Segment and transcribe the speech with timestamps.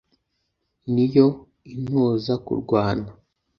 [0.93, 1.25] Ni yo
[1.73, 3.09] intoza kurwana